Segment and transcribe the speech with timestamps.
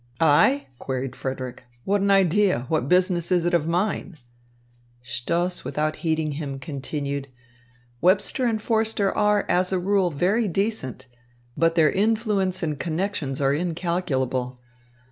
[0.19, 1.65] "I?" queried Frederick.
[1.83, 2.65] "What an idea!
[2.69, 4.17] What business is it of mine?"
[5.03, 7.27] Stoss, without heeding him, continued:
[8.01, 11.05] "Webster and Forster are, as a rule, very decent.
[11.55, 14.59] But their influence and connections are incalculable.